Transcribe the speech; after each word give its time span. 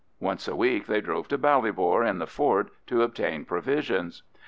Once 0.19 0.47
a 0.47 0.55
week 0.55 0.87
they 0.87 0.99
drove 0.99 1.25
into 1.25 1.37
Ballybor 1.37 2.03
in 2.03 2.17
the 2.17 2.25
Ford 2.25 2.71
to 2.87 3.03
obtain 3.03 3.45
provisions. 3.45 4.23